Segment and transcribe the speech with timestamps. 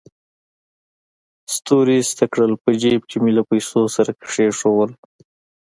[1.55, 4.91] ستوري ایسته کړل، په جېب کې مې له پیسو سره کېښودل.